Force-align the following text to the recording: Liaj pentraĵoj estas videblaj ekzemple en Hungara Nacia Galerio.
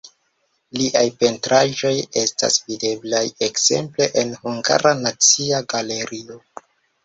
Liaj 0.77 1.03
pentraĵoj 1.23 1.91
estas 2.23 2.57
videblaj 2.71 3.21
ekzemple 3.51 4.11
en 4.25 4.35
Hungara 4.41 4.97
Nacia 5.07 5.65
Galerio. 5.77 6.45